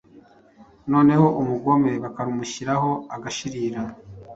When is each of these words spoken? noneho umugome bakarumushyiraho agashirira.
noneho 0.91 1.27
umugome 1.41 1.91
bakarumushyiraho 2.03 2.91
agashirira. 3.15 3.81